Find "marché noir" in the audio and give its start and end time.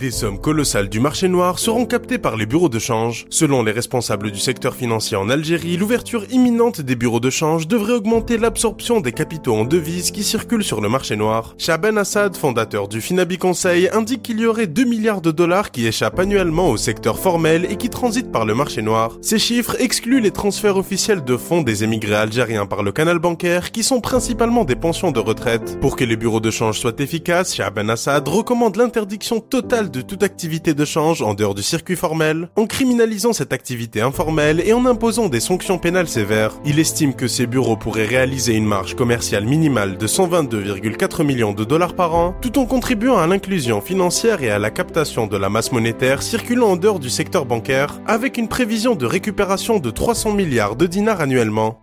0.98-1.58, 10.88-11.54, 18.54-19.18